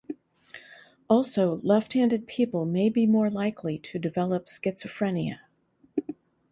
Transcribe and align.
Also, 1.07 1.61
left-handed 1.61 2.25
people 2.25 2.65
may 2.65 2.89
be 2.89 3.05
more 3.05 3.29
likely 3.29 3.77
to 3.77 3.99
develop 3.99 4.47
schizophrenia. 4.47 5.41